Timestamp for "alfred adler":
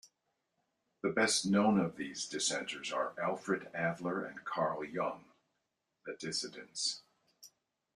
3.21-4.25